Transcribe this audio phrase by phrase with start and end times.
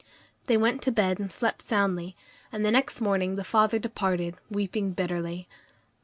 [0.45, 2.15] They went to bed and slept soundly,
[2.51, 5.47] and the next morning the father departed, weeping bitterly.